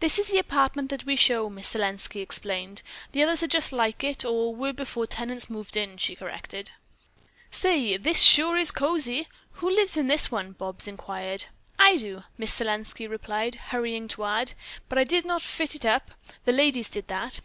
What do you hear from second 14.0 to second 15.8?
to add, "But I did not fit